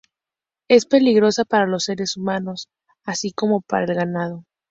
Es 0.67 0.87
peligrosa 0.87 1.45
para 1.45 1.67
los 1.67 1.83
seres 1.83 2.17
humanos, 2.17 2.69
así 3.05 3.33
como 3.33 3.61
para 3.61 3.85
el 3.85 3.93
ganado. 3.93 4.45